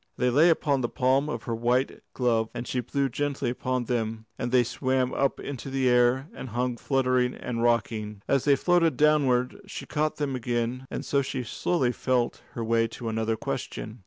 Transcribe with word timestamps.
They 0.17 0.31
lay 0.31 0.49
upon 0.49 0.81
the 0.81 0.89
palm 0.89 1.29
of 1.29 1.43
her 1.43 1.53
white 1.53 2.01
glove, 2.15 2.49
and 2.55 2.67
she 2.67 2.79
blew 2.79 3.07
gently 3.07 3.51
upon 3.51 3.83
them, 3.83 4.25
and 4.35 4.51
they 4.51 4.63
swam 4.63 5.13
up 5.13 5.39
into 5.39 5.69
the 5.69 5.87
air 5.87 6.27
and 6.33 6.49
hung 6.49 6.77
fluttering 6.77 7.35
and 7.35 7.61
rocking. 7.61 8.23
As 8.27 8.45
they 8.45 8.55
floated 8.55 8.97
downward 8.97 9.61
she 9.67 9.85
caught 9.85 10.15
them 10.15 10.35
again, 10.35 10.87
and 10.89 11.05
so 11.05 11.21
she 11.21 11.43
slowly 11.43 11.91
felt 11.91 12.41
her 12.53 12.63
way 12.63 12.87
to 12.87 13.09
another 13.09 13.35
question. 13.35 13.99